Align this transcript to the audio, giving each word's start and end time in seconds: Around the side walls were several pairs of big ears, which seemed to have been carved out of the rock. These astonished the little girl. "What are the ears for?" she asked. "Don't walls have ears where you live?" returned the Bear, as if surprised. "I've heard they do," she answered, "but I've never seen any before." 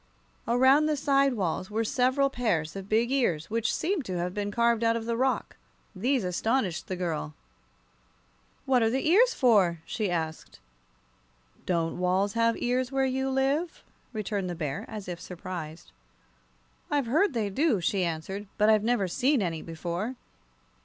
Around 0.47 0.87
the 0.87 0.97
side 0.97 1.35
walls 1.35 1.69
were 1.69 1.83
several 1.83 2.31
pairs 2.31 2.75
of 2.75 2.89
big 2.89 3.11
ears, 3.11 3.51
which 3.51 3.71
seemed 3.71 4.03
to 4.05 4.17
have 4.17 4.33
been 4.33 4.49
carved 4.49 4.83
out 4.83 4.95
of 4.95 5.05
the 5.05 5.15
rock. 5.15 5.57
These 5.95 6.23
astonished 6.23 6.87
the 6.87 6.95
little 6.95 7.05
girl. 7.05 7.33
"What 8.65 8.81
are 8.81 8.89
the 8.89 9.07
ears 9.07 9.35
for?" 9.35 9.79
she 9.85 10.09
asked. 10.09 10.59
"Don't 11.67 11.99
walls 11.99 12.33
have 12.33 12.55
ears 12.59 12.91
where 12.91 13.05
you 13.05 13.29
live?" 13.29 13.83
returned 14.11 14.49
the 14.49 14.55
Bear, 14.55 14.85
as 14.87 15.07
if 15.07 15.21
surprised. 15.21 15.91
"I've 16.89 17.05
heard 17.05 17.35
they 17.35 17.51
do," 17.51 17.79
she 17.79 18.03
answered, 18.03 18.47
"but 18.57 18.69
I've 18.69 18.83
never 18.83 19.07
seen 19.07 19.39
any 19.39 19.61
before." 19.61 20.15